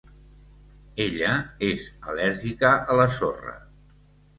Ella 1.05 1.35
és 1.69 1.85
al·lèrgica 2.09 2.77
a 2.97 3.01
la 3.05 3.11
sorra. 3.23 3.61